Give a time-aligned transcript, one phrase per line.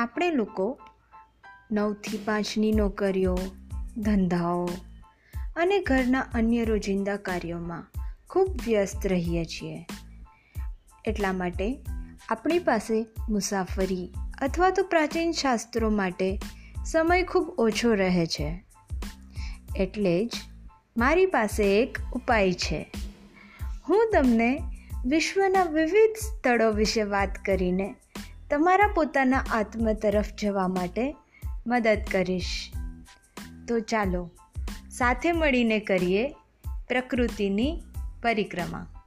[0.00, 0.78] આપણે લોકો
[1.72, 3.38] નવથી પાંચની નોકરીઓ,
[3.96, 4.68] ધંધાઓ
[5.56, 7.90] અને ઘરના અન્ય રોજિંદા કાર્યોમાં
[8.30, 9.86] ખૂબ વ્યસ્ત રહીએ છીએ.
[11.04, 11.78] એટલા માટે
[12.28, 16.40] આપણી પાસે મુસાફરી અથવા તો પ્રાચીન શાસ્ત્રો માટે
[16.86, 18.64] સમય ખૂબ ઓછો રહે છે.
[19.76, 20.30] એટલે જ
[20.96, 22.90] મારી પાસે એક ઉપાય છે.
[23.88, 24.62] હું તમને
[25.06, 27.94] વિશ્વના વિવિધ સ્થળો વિશે વાત કરીને
[28.50, 31.16] તમારા પોતાના આત્મ તરફ જવા માટે
[31.66, 32.70] મદદ કરીશ.
[33.68, 34.30] તો ચાલો,
[34.90, 36.28] સાથે મળીને કરીએ
[36.88, 37.82] પ્રકૃતિની
[38.22, 38.99] પરિક્રમા.